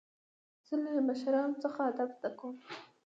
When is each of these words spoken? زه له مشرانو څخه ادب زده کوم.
زه 0.67 0.73
له 0.83 0.91
مشرانو 1.09 1.61
څخه 1.63 1.79
ادب 1.91 2.09
زده 2.17 2.29
کوم. 2.39 2.55